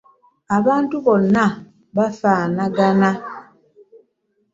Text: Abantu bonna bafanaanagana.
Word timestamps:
Abantu 0.57 0.95
bonna 1.05 1.45
bafanaanagana. 1.97 3.09